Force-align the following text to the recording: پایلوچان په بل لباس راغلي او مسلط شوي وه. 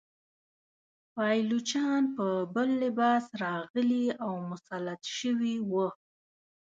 پایلوچان 1.13 2.01
په 2.15 2.25
بل 2.53 2.69
لباس 2.83 3.25
راغلي 3.43 4.05
او 4.23 4.33
مسلط 4.49 5.01
شوي 5.17 5.55
وه. 5.71 5.87